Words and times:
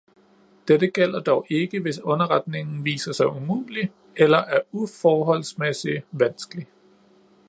Dette 0.67 0.87
gælder 0.87 1.19
dog 1.19 1.45
ikke, 1.49 1.79
hvis 1.79 1.99
underretningen 1.99 2.85
viser 2.85 3.11
sig 3.13 3.27
umulig 3.27 3.91
eller 4.17 4.37
er 4.37 4.59
uforholdsmæssigt 4.71 6.05
vanskelig 6.11 6.67